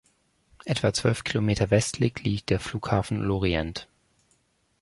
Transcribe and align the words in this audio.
Etwa 0.65 0.95
zwölf 0.95 1.23
Kilometer 1.23 1.69
westlich 1.69 2.23
liegt 2.23 2.49
der 2.49 2.59
Flughafen 2.59 3.17
Lorient. 3.21 3.87